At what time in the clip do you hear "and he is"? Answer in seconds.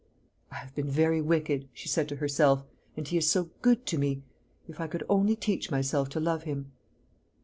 2.97-3.29